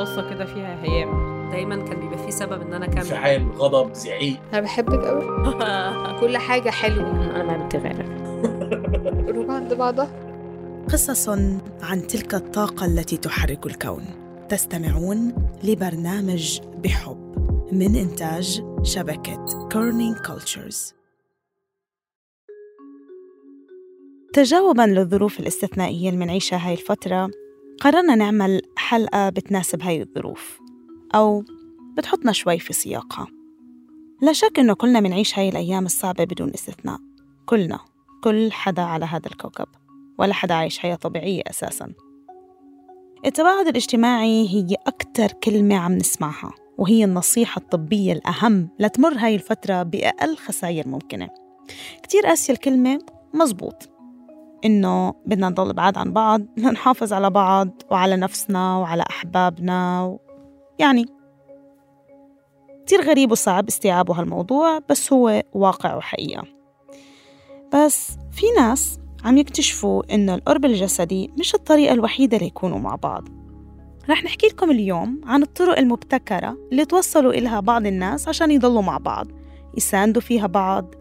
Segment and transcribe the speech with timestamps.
[0.00, 1.34] بصة كده فيها هيام.
[1.50, 2.98] دايما كان بيبقى فيه سبب إن أنا أكمل.
[2.98, 4.36] انفعال غضب زعيق.
[4.52, 5.24] أنا بحبك قوي
[6.20, 7.10] كل حاجة حلوة.
[7.40, 8.02] أنا ما بتغير
[9.26, 10.08] قلوب عند بعضها.
[10.92, 11.28] قصص
[11.82, 14.04] عن تلك الطاقة التي تحرك الكون.
[14.48, 15.34] تستمعون
[15.64, 17.34] لبرنامج بحب
[17.72, 20.94] من إنتاج شبكة Kerning Cultures
[24.32, 27.30] تجاوبا للظروف الاستثنائية اللي منعيشها هاي الفترة
[27.80, 28.62] قررنا نعمل
[28.94, 30.60] حلقة بتناسب هاي الظروف
[31.14, 31.44] أو
[31.96, 33.26] بتحطنا شوي في سياقها.
[34.22, 36.98] لا شك إنه كلنا منعيش هاي الأيام الصعبة بدون استثناء.
[37.46, 37.78] كلنا
[38.24, 39.66] كل حدا على هذا الكوكب
[40.18, 41.92] ولا حدا عايش حياة طبيعية أساساً.
[43.26, 50.36] التباعد الاجتماعي هي أكتر كلمة عم نسمعها وهي النصيحة الطبية الأهم لتمر هاي الفترة بأقل
[50.36, 51.28] خسائر ممكنة.
[52.02, 52.98] كتير قاسية الكلمة
[53.34, 53.93] مزبوط.
[54.64, 60.20] إنه بدنا نضل بعاد عن بعض لنحافظ على بعض وعلى نفسنا وعلى أحبابنا و...
[60.78, 61.06] يعني
[62.86, 66.44] كتير غريب وصعب استيعابه هالموضوع بس هو واقع وحقيقة.
[67.74, 73.28] بس في ناس عم يكتشفوا إنه القرب الجسدي مش الطريقة الوحيدة ليكونوا مع بعض.
[74.10, 78.98] رح نحكي لكم اليوم عن الطرق المبتكرة اللي توصلوا إلها بعض الناس عشان يضلوا مع
[78.98, 79.26] بعض
[79.76, 80.94] يساندوا فيها بعض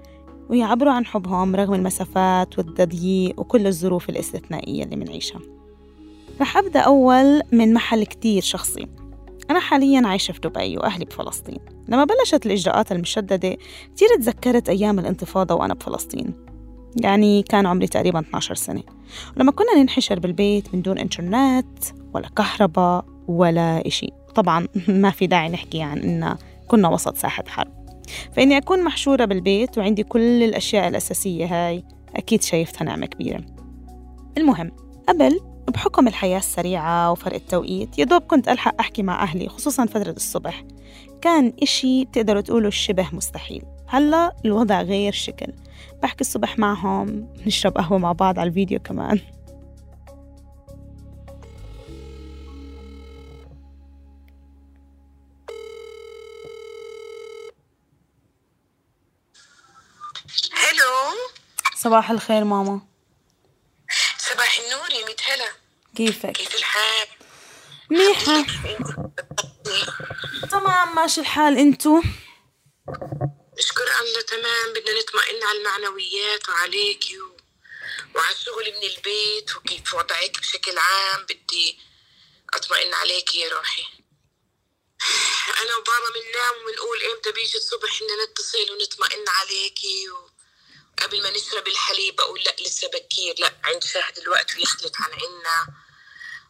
[0.50, 5.40] ويعبروا عن حبهم رغم المسافات والتضييق وكل الظروف الاستثنائية اللي منعيشها
[6.42, 8.88] رح أبدأ أول من محل كتير شخصي.
[9.50, 11.60] أنا حاليا عايشة في دبي وأهلي بفلسطين.
[11.88, 13.58] لما بلشت الإجراءات المشددة
[13.96, 16.34] كتير تذكرت أيام الانتفاضة وأنا بفلسطين.
[17.02, 18.84] يعني كان عمري تقريبا 12 سنة.
[19.38, 21.84] ولما كنا ننحشر بالبيت من دون إنترنت
[22.14, 24.10] ولا كهرباء ولا إشي.
[24.36, 26.36] طبعا ما في داعي نحكي عن إن
[26.68, 27.83] كنا وسط ساحة حرب.
[28.36, 31.84] فإني أكون محشورة بالبيت وعندي كل الأشياء الأساسية هاي
[32.16, 33.42] أكيد شايفتها نعمة كبيرة.
[34.38, 34.72] المهم
[35.10, 40.64] قبل بحكم الحياة السريعة وفرق التوقيت يدوب كنت ألحق أحكي مع أهلي خصوصا فترة الصبح.
[41.22, 43.64] كان إشي بتقدروا تقولوا شبه مستحيل.
[43.88, 45.54] هلأ الوضع غير شكل.
[46.04, 49.20] بحكي الصبح معهم نشرب قهوة مع بعض على الفيديو كمان.
[61.84, 62.82] صباح الخير ماما.
[64.18, 65.52] صباح النور يا ميت هلا.
[65.96, 67.08] كيفك؟ كيف الحال؟
[67.90, 68.46] منيحة.
[70.52, 71.58] تمام ماشي الحال.
[71.58, 72.02] انتو؟
[73.60, 74.74] نشكر الله تمام.
[74.74, 77.38] بدنا نطمئن على المعنويات وعليكي و...
[78.16, 81.24] وعلى الشغل من البيت وكيف وضعك بشكل عام.
[81.24, 81.80] بدي
[82.54, 83.86] أطمئن عليكي يا روحي.
[85.62, 90.10] أنا وبابا بننام وبنقول إمتى بيجي الصبح ان نتصل ونطمئن عليكي
[91.04, 93.36] وقبل ما نشرب الحليب أقول لا لسه بكير.
[93.40, 95.78] لا عند شهد الوقت ويخلط عن عنا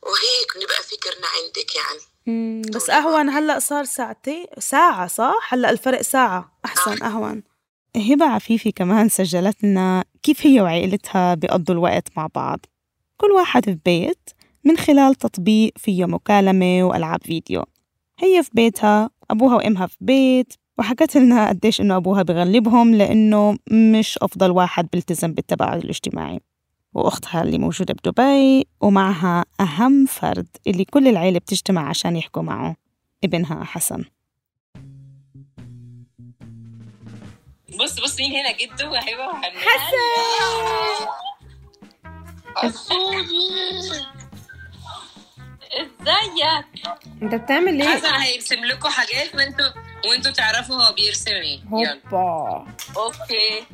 [0.03, 1.99] وهيك بنبقى فكرنا عندك يعني.
[2.27, 6.59] مم، بس أهون هلأ صار ساعتين ساعة صح؟ هلأ الفرق ساعة.
[6.65, 7.43] أحسن أهون.
[7.95, 12.65] هبة عفيفي كمان سجلت لنا كيف هي وعائلتها بيقضوا الوقت مع بعض.
[13.17, 14.29] كل واحد في بيت
[14.63, 17.63] من خلال تطبيق فيه مكالمة وألعاب فيديو.
[18.19, 24.17] هي في بيتها أبوها وأمها في بيت وحكت لنا قديش إنه أبوها بغلبهم لأنه مش
[24.21, 26.39] أفضل واحد بيلتزم بالتباعد الاجتماعي.
[26.93, 32.75] وأختها اللي موجودة بدبي ومعها أهم فرد اللي كل العيلة بتجتمع عشان يحكوا معه
[33.23, 34.03] ابنها حسن.
[37.79, 39.51] بص بص مين هنا جده؟ وهبه وحنان.
[42.63, 44.05] ازيك
[47.21, 49.65] انت بتعمل إيه؟ حسن هيرسم لكم حاجات وانتوا
[50.05, 51.99] وانتوا تعرفوا هو بيرسم إيه يلا.
[52.11, 52.67] هوبا.
[52.97, 53.65] okay.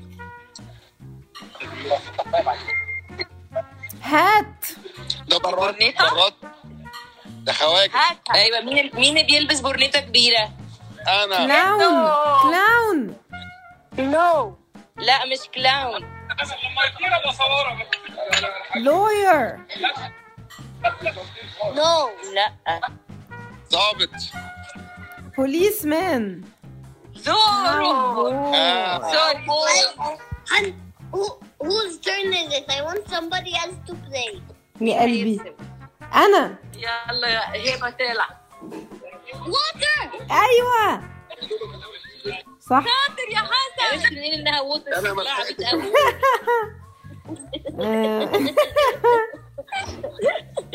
[4.04, 4.66] هات.
[5.28, 6.34] ده براد برنيطة؟ براد.
[7.26, 7.92] ده خواجة.
[8.34, 10.52] أيوه مين مين اللي بيلبس برنيطه كبيرة؟
[11.08, 11.38] أنا.
[12.42, 13.18] كلاون.
[13.96, 14.58] كلاون.
[14.98, 16.20] لا مش كلاون.
[18.76, 19.60] lawyer
[22.34, 22.54] لا.
[23.72, 24.10] ظابط
[25.40, 26.44] policeman
[27.16, 28.30] زورو.
[29.12, 29.46] sorry
[31.64, 32.66] whose turn is it?
[32.78, 34.42] I want somebody else to play.
[34.82, 35.42] يا قلبي
[36.14, 38.40] أنا يلا يا هبه تلعب
[39.32, 40.32] Water!
[40.32, 41.02] أيوه.
[42.60, 42.86] صح.
[42.86, 43.82] شاطر يا حسن.
[43.92, 45.84] عرفت منين إنها water أنا ما لعبت قوي.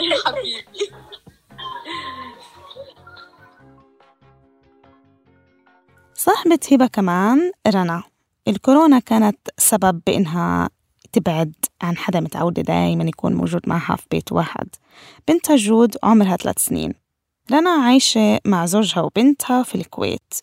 [0.27, 0.94] حبيبي.
[6.25, 8.03] صاحبة هبة كمان رنا.
[8.49, 10.71] الكورونا كانت سبب بإنها
[11.13, 14.69] تبعد عن حدا متعودة دايما يكون موجود معها في بيت واحد.
[15.29, 16.95] بنتها جود عمرها ثلاث سنين.
[17.53, 20.35] رنا عايشة مع زوجها وبنتها في الكويت.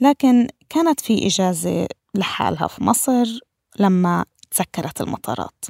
[0.00, 3.38] لكن كانت في إجازة لحالها في مصر
[3.78, 5.64] لما تسكرت المطارات.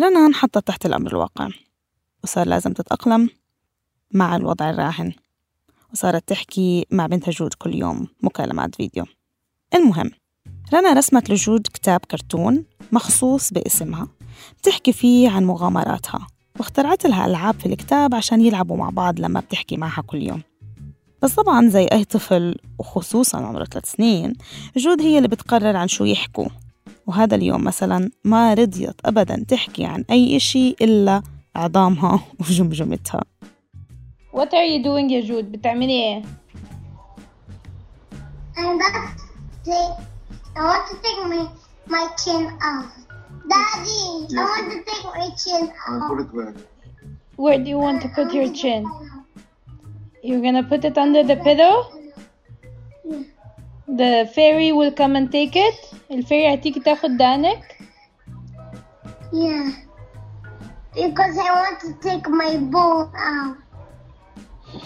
[0.00, 1.48] رنا انحطت تحت الأمر الواقع
[2.24, 3.30] وصار لازم تتأقلم
[4.12, 5.12] مع الوضع الراهن.
[5.92, 9.04] وصارت تحكي مع بنتها جود كل يوم مكالمات فيديو.
[9.74, 10.10] المهم
[10.74, 14.08] رنا رسمت لجود كتاب كرتون مخصوص باسمها
[14.58, 16.26] بتحكي فيه عن مغامراتها
[16.58, 20.42] واخترعت لها ألعاب في الكتاب عشان يلعبوا مع بعض لما بتحكي معها كل يوم.
[21.22, 24.32] بس طبعا زي أي طفل وخصوصا عمره ثلاث سنين
[24.76, 26.48] جود هي اللي بتقرر عن شو يحكوا.
[27.06, 31.22] وهذا اليوم مثلا ما رضيت أبدا تحكي عن أي إشي إلا
[31.56, 33.24] عظامها وجمجمتها.
[34.31, 36.21] What are you doing يا جود؟ بتعملي ايه؟
[38.57, 39.93] I'm about to take,
[40.55, 41.41] I want to take my,
[41.95, 42.89] my chin off.
[43.51, 44.01] Daddy,
[44.37, 46.55] I want to take my chin off.
[47.35, 48.81] Where do you want to put your chin?
[50.23, 51.75] You're gonna put it under the pillow?
[53.87, 55.75] The fairy will come and take it?
[56.11, 57.61] الفيري هتيجي تاخد دانك؟
[59.31, 59.71] Yeah.
[60.95, 63.57] Because I want to take my bone out.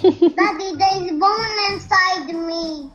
[0.06, 2.90] Daddy, there's bone inside me.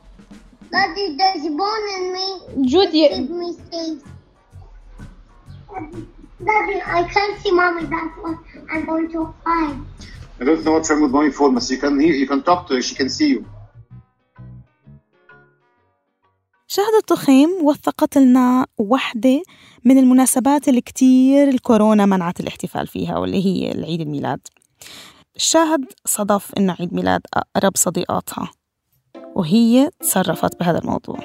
[0.72, 2.28] Daddy, there's bone in me.
[2.72, 3.28] Keep ي...
[3.30, 4.02] me safe.
[6.46, 7.84] Daddy, I can't see mommy.
[7.84, 8.36] That's why
[8.72, 9.80] I'm going to hide.
[10.40, 12.76] I don't know wrong with mommy phone, but you can hear, you can talk to
[12.76, 13.46] her, she can see you.
[16.68, 19.44] شهد الطخيم وثقت لنا وحدة
[19.86, 24.40] من المناسبات اللي كتير الكورونا منعت الاحتفال فيها واللي هي العيد الميلاد
[25.38, 28.52] شاهد صدف إنه عيد ميلاد أقرب صديقاتها
[29.36, 31.20] وهي تصرفت بهذا الموضوع.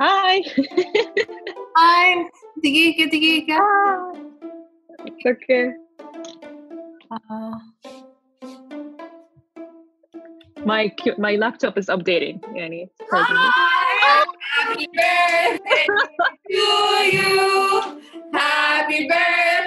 [0.00, 0.42] هاي
[1.78, 3.58] هاي دقيقة دقيقة.
[5.26, 5.72] أوكي
[10.66, 12.38] my cu- my laptop is updating.
[12.56, 12.90] يعني.
[13.12, 15.86] Happy birthday
[16.50, 16.66] to
[17.16, 17.40] you.
[18.34, 19.59] Happy birthday.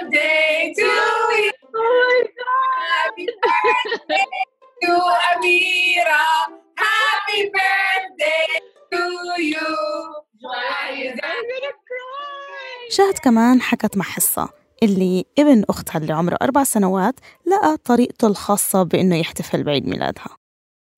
[12.94, 14.48] شاهد كمان حكت مع حصة
[14.82, 17.14] اللي ابن أختها اللي عمره أربع سنوات
[17.46, 20.26] لقى طريقته الخاصة بإنه يحتفل بعيد ميلادها.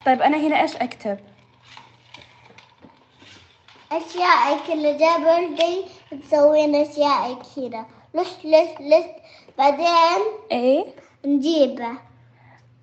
[0.07, 1.19] طيب أنا هنا إيش أكتب؟
[3.93, 5.89] أشياء كل ده birthday
[6.23, 9.15] تسوين أشياء كثيرة list list list
[9.59, 10.23] بعدين
[10.53, 10.85] إيه؟
[11.27, 11.91] نجيبه.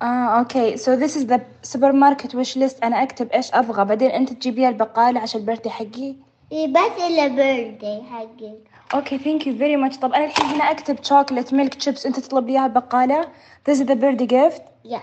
[0.02, 0.76] آه okay.
[0.76, 3.84] so this is the supermarket wish list أنا أكتب إيش أبغى.
[3.84, 6.14] بعدين أنت تجيبيها البقالة عشان ال birthday حقي.
[6.54, 7.02] بس
[7.36, 8.54] birthday حقي.
[8.94, 12.46] okay thank you very much طب أنا الحين هنا أكتب chocolate milk chips أنت تطلب
[12.46, 13.28] لي إياها البقاله
[13.66, 15.00] this the birthday gift yeah.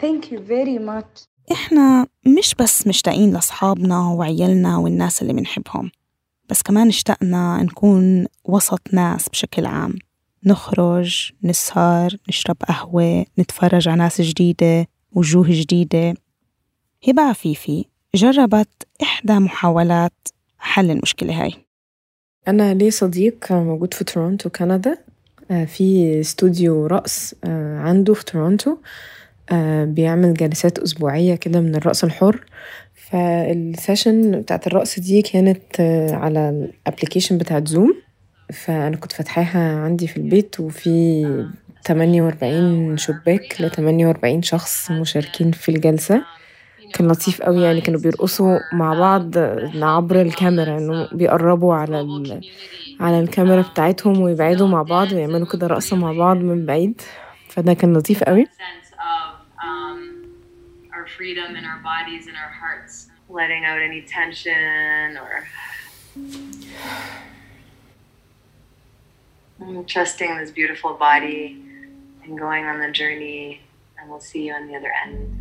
[0.00, 1.22] thank you very much
[1.52, 5.90] إحنا مش بس مشتاقين لأصحابنا وعيالنا والناس اللي بنحبهم
[6.48, 9.98] بس كمان اشتقنا نكون وسط ناس بشكل عام.
[10.46, 16.14] نخرج نسهر نشرب قهوة نتفرج على ناس جديدة وجوه جديدة.
[17.08, 17.84] هبة عفيفي
[18.14, 20.28] جربت إحدى محاولات
[20.68, 21.52] حل المشكلة هاي.
[22.48, 24.98] أنا لي صديق موجود في تورونتو كندا.
[25.50, 28.76] آه، في استوديو رقص آه، عنده في تورونتو.
[29.50, 32.44] آه، بيعمل جلسات أسبوعية كده من الرقص الحر.
[32.94, 35.80] فال session بتاعت الرقص دي كانت
[36.12, 37.94] على ال application بتاعت Zoom
[38.52, 41.24] فأنا كنت فاتحاها عندي في البيت وفي
[41.84, 46.22] 48 شباك ل 48 شخص مشاركين في الجلسة.
[46.94, 49.38] كان لطيف قوي يعني كانوا بيرقصوا مع بعض
[49.84, 52.40] عبر الكاميرا يعني انه بيقربوا على
[53.00, 57.00] على الكاميرا بتاعتهم ويبعدوا مع بعض ويعملوا كده رقصة مع بعض من بعيد
[57.48, 58.46] فده كان لطيف قوي
[69.86, 71.40] Trusting this beautiful body
[72.22, 73.60] and going on the journey,
[73.98, 75.37] and we'll see you on the other end.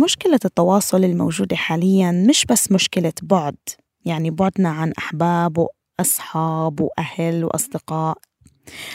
[0.00, 3.56] مشكلة التواصل الموجودة حاليا مش بس مشكلة بعد
[4.04, 5.66] يعني بعدنا عن أحباب
[5.98, 8.18] وأصحاب وأهل وأصدقاء.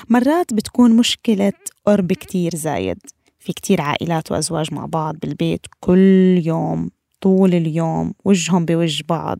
[0.10, 1.54] مرات بتكون مشكلة
[1.86, 2.98] قرب كتير زايد
[3.40, 6.90] في كتير عائلات وأزواج مع بعض بالبيت كل يوم
[7.22, 9.40] طول اليوم وجههم بوجه بعض.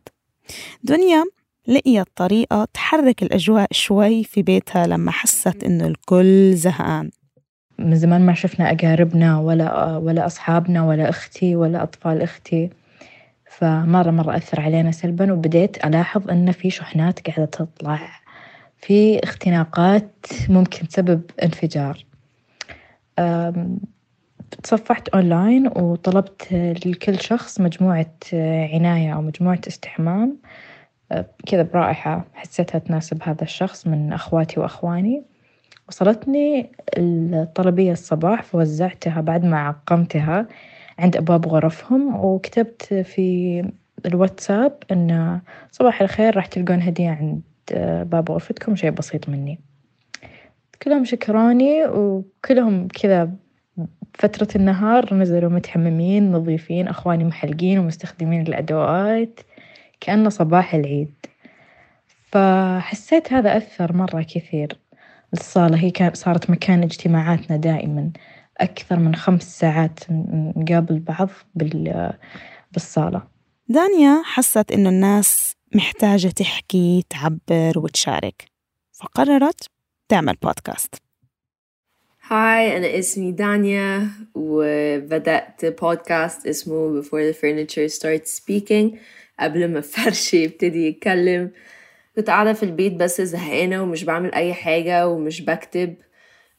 [0.82, 1.24] دنيا
[1.68, 7.10] لقيت طريقة تحرك الأجواء شوي في بيتها لما حست إنه الكل زهقان.
[7.78, 12.70] من زمان ما شفنا أقاربنا ولا ولا أصحابنا ولا أختي ولا أطفال أختي.
[13.50, 17.98] فمرة مرة أثر علينا سلبا وبديت ألاحظ إن في شحنات قاعدة تطلع.
[18.76, 22.04] في اختناقات ممكن تسبب انفجار.
[24.62, 26.52] تصفحت أونلاين وطلبت
[26.86, 28.14] لكل شخص مجموعة
[28.72, 30.36] عناية أو مجموعة استحمام.
[31.46, 35.22] كذا برائحة حسيتها تناسب هذا الشخص من أخواتي وأخواني.
[35.88, 40.46] وصلتني الطلبية الصباح فوزعتها بعد ما عقمتها
[40.98, 43.62] عند أبواب غرفهم وكتبت في
[44.06, 45.40] الواتساب إن
[45.72, 47.42] صباح الخير راح تلقون هدية عند
[48.10, 49.60] باب غرفتكم شيء بسيط مني.
[50.82, 53.30] كلهم شكروني وكلهم كذا
[54.14, 59.40] فترة النهار نزلوا متحممين نظيفين أخواني محلقين ومستخدمين الأدوات
[60.00, 61.14] كأنه صباح العيد.
[62.30, 64.78] فحسيت هذا أثر مرة كثير.
[65.40, 68.10] الصالة هي كانت صارت مكان اجتماعاتنا دائما
[68.58, 70.00] أكثر من خمس ساعات
[70.56, 71.28] نقابل بعض
[72.72, 73.22] بالصالة.
[73.68, 78.44] دانيا حست إنه الناس محتاجة تحكي تعبر وتشارك
[78.92, 79.66] فقررت
[80.08, 80.94] تعمل بودكاست
[82.28, 88.98] هاي أنا اسمي دانيا وبدأت بودكاست اسمه Before the Furniture Starts Speaking.
[89.40, 91.50] قبل ما الفرش يبتدي يتكلم
[92.16, 95.94] كنت قاعدة في البيت بس زهقانة ومش بعمل أي حاجة ومش بكتب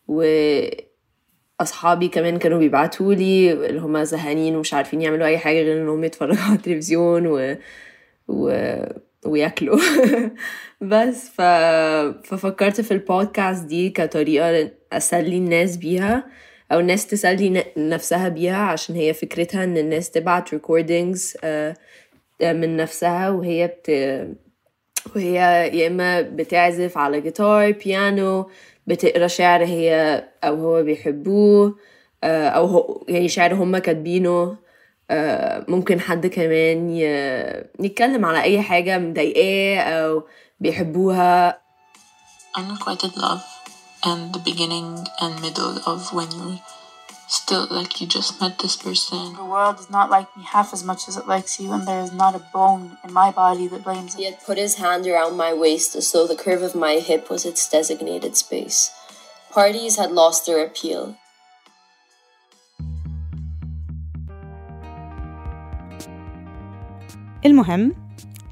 [0.07, 6.43] وأصحابي كمان كانوا بيبعتولي اللي هما زهقانين ومش عارفين يعملوا أي حاجة غير إنهم يتفرجوا
[6.43, 7.57] على التلفزيون و...
[8.27, 8.75] و...
[9.25, 9.79] وياكلوا.
[10.81, 11.41] بس ف...
[12.27, 16.27] ففكرت في البودكاست دي كطريقة أسلي الناس بيها
[16.71, 21.35] أو الناس تسلي نفسها بيها عشان هي فكرتها إن الناس تبعت recordings
[22.41, 23.91] من نفسها وهي بت
[25.15, 25.33] وهي
[25.73, 28.49] يا إما بتعزف على جيتار بيانو
[28.87, 31.75] بتقرأ شعر هي أو هو بيحبوه
[32.23, 34.57] أو هو يعني شعر هما كاتبينه
[35.67, 36.89] ممكن حد كمان
[37.79, 40.23] يتكلم على أي حاجة مضايقاه أو
[40.59, 41.61] بيحبوها.
[42.57, 43.45] Unrequited love
[44.09, 44.89] and the beginning
[45.21, 46.59] and middle of when you're
[47.28, 49.34] still like you just met this person.
[49.34, 52.02] The world does not like me half as much as it likes you, and there
[52.02, 54.18] is not a bone in my body that blames it.
[54.18, 57.30] He had put his hand around my waist as though the curve of my hip
[57.30, 58.90] was its designated space.
[59.50, 61.16] Parties had lost their appeal.
[67.46, 67.94] المهم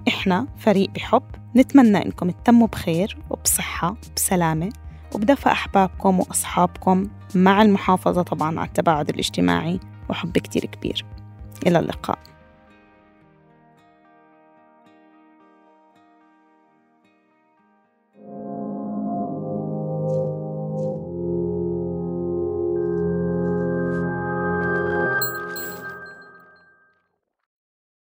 [0.08, 1.22] إحنا فريق بحب
[1.56, 4.72] نتمنى إنكم تتموا بخير وبصحة بسلامة
[5.13, 11.05] وبدفى أحبابكم وأصحابكم مع المحافظة طبعا على التباعد الاجتماعي وحب كتير كبير.
[11.67, 12.19] إلى اللقاء.